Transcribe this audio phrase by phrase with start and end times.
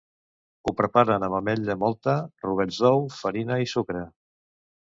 [0.65, 2.17] Ho preparen amb ametlla mòlta,
[2.47, 4.07] rovells d’ou, farina i sucre.